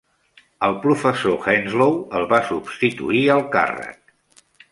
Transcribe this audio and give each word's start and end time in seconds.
El 0.67 0.71
professor 0.85 1.35
Henslow 1.51 1.93
el 2.21 2.25
va 2.33 2.41
substituir 2.49 3.23
al 3.35 3.45
càrrec. 3.59 4.19